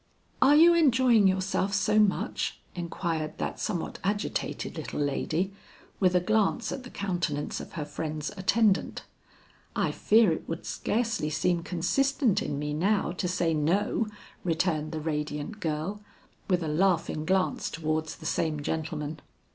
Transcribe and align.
"Are 0.41 0.55
you 0.55 0.73
enjoying 0.73 1.27
yourself 1.27 1.75
so 1.75 1.99
much?" 1.99 2.57
inquired 2.73 3.37
that 3.37 3.59
somewhat 3.59 3.99
agitated 4.03 4.75
little 4.75 4.99
lady, 4.99 5.53
with 5.99 6.15
a 6.15 6.19
glance 6.19 6.71
at 6.71 6.81
the 6.81 6.89
countenance 6.89 7.59
of 7.59 7.73
her 7.73 7.85
friend's 7.85 8.31
attendant. 8.35 9.03
"I 9.75 9.91
fear 9.91 10.31
it 10.31 10.49
would 10.49 10.65
scarcely 10.65 11.29
seem 11.29 11.61
consistent 11.61 12.41
in 12.41 12.57
me 12.57 12.73
now 12.73 13.11
to 13.11 13.27
say 13.27 13.53
no," 13.53 14.07
returned 14.43 14.91
the 14.91 14.99
radiant 15.01 15.59
girl, 15.59 16.01
with 16.47 16.63
a 16.63 16.67
laughing 16.67 17.23
glance 17.23 17.69
towards 17.69 18.15
the 18.15 18.25
same 18.25 18.63
gentleman. 18.63 19.19